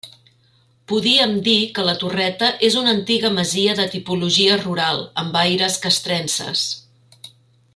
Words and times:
Podíem 0.91 1.33
dir 1.47 1.57
que 1.75 1.83
la 1.89 1.93
Torreta 2.03 2.49
és 2.69 2.77
una 2.81 2.91
antiga 2.99 3.31
masia 3.35 3.75
de 3.81 3.85
tipologia 3.97 4.57
rural, 4.63 5.03
amb 5.25 5.39
aires 5.43 5.77
castrenses. 5.85 6.65